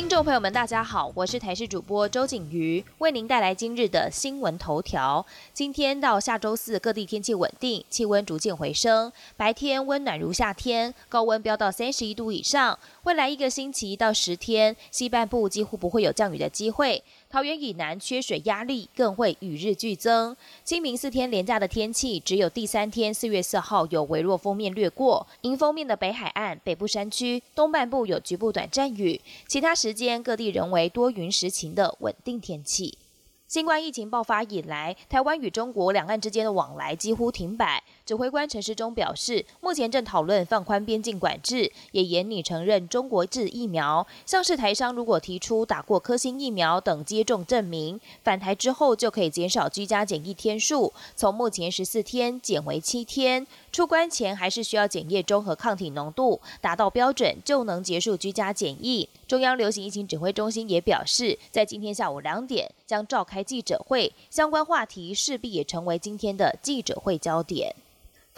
[0.00, 5.24] 听众朋友们，大家好，我是台视主播周景瑜，为您带来今日的新闻头条。
[5.52, 12.78] 今天到下周四，各地天气稳定，气温逐渐回升，白天温暖如夏天，高温飙到三十一度以上。
[13.02, 17.04] 未来一个星期到十天，西半部几乎不会有降雨的机会。
[17.32, 20.36] 桃园以南缺水压力更会与日俱增。
[20.64, 32.98] 清明四天连假的天气，只有第三天四月四号有微弱风面掠过，迎风面的北海岸、北部山区、东半部有局部短暂雨，其他时间各地仍为多云时晴的稳定天气。
[33.46, 37.82] 新冠疫情爆发以来，台湾与中国两岸之间的往来几乎停摆。
[38.10, 44.04] 指挥官陈时中表示，目前正讨论放宽边境管制，也严拟承认中国制疫苗。
[44.26, 53.46] 像是台商如果提出打过科兴疫苗等接种证明，返台之后就可以减少居家检疫天数，从目前十四天减为七天。
[53.70, 59.08] 出关前还是需要检验中和抗体浓度，达到标准就能结束居家检疫。
[59.28, 67.72] 中央流行疫情指挥中心也表示，在今天下午两点将召开记者会，相关话题势必也成为今天的记者会焦点。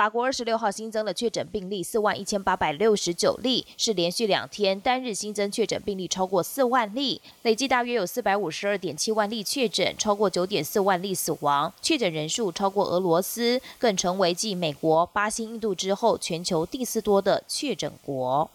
[0.00, 18.50] 法国二十六号新增的确诊病例四万一千八百六十九例，是连续两天单日新增确诊病例超过四万例，累计大约有四百五十二点七万例确诊，超过九点四万例死亡，确诊人数超过俄罗斯，更成为继美国、巴西、印度之后全球第四多的确诊国。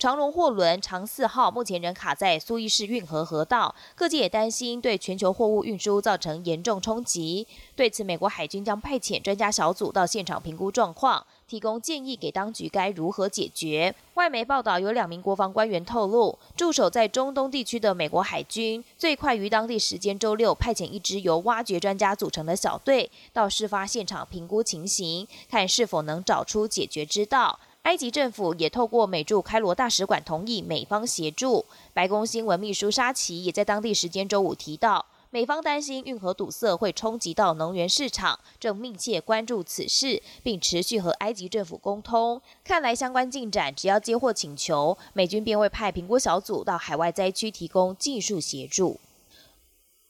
[0.00, 7.46] 长荣货轮长四号目前仍卡在苏伊士运河河道，各界也担心对全球货物运输造成严重冲击。
[7.76, 13.94] 对此，美国海军将派遣专家小组到现场评估状况，提供建议给当局该如何解决。
[14.14, 27.60] 外媒报道有两名国防官员透露，驻守在中东地区的美国海军最快于当地时间周六派遣一支由挖掘专家组成的小队到事发现场评估情形，看是否能找出解决之道。
[27.84, 31.64] 埃及政府也透过美驻开罗大使馆同意美方协助。
[31.94, 42.42] 白宫新闻秘书沙奇也在当地时间周五提到，美方担心运河堵塞会冲击到能源市场，正密切关注此事，并持续和埃及政府沟通。
[42.62, 49.00] 看来相关进展，只要接获请求，美军便会派评估小组到海外灾区提供技术协助。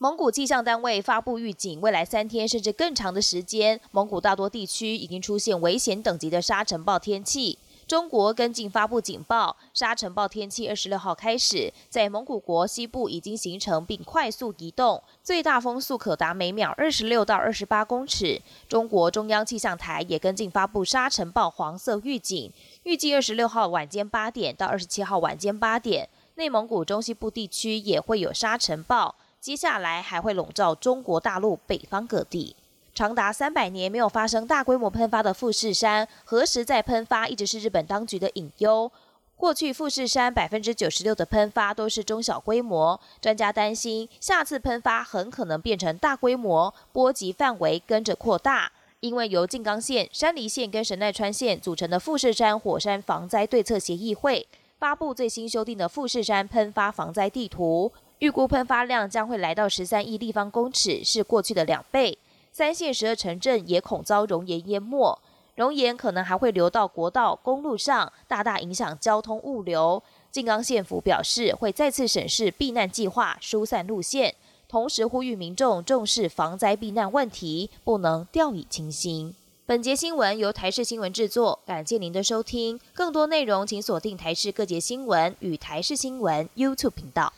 [0.02, 7.58] 蒙古气象单位发布预警，未来三天甚至更长的时间，蒙古大多地区已经出现危险等级的沙尘暴天气。
[7.86, 18.40] 中国跟进发布警报，沙尘暴天气二十六号开始在蒙古国西部已经形成并快速移动，最大风速可达每秒二十六到二十八公尺。
[18.66, 22.50] 中国中央气象台也跟进发布沙尘暴黄色预警，
[22.84, 29.14] 预计二十六号晚间八点到二十七号晚间八点，内蒙古中西部地区也会有沙尘暴。
[29.40, 32.54] 接下来还会笼罩中国大陆北方各地，
[32.94, 38.92] 长达三百年没有发生大规模喷发的富士山，何时再喷发，一直是日本当局的隐忧。
[39.36, 48.70] 过去富士山百分之九十六的喷发都是中小规模，专家担心下次喷发很可能变成大规模，波及范围跟着扩大。
[49.00, 54.46] 因为由静冈县、山梨县跟神奈川县组成的富士山火山防灾对策协议会
[54.78, 57.90] 发布最新修订的富士山喷发防灾地图。
[58.20, 62.19] 预估喷发量将会来到十三亿立方公尺，是过去的两倍。
[62.53, 65.19] 三线十二城镇也恐遭熔岩淹没，
[65.54, 70.03] 熔岩可能还会流到国道、公路上，大大影响交通物流。
[70.30, 74.34] 静冈县府表示，会再次审视避难计划、疏散路线，
[74.69, 79.34] 同时呼吁民众重视防灾避难问题，不能掉以轻心。
[79.64, 82.78] 本节新闻由台视新闻制作，感谢您的收听。
[82.92, 87.32] 更多内容请锁定台视各节新闻与台视新闻 YouTube 频道。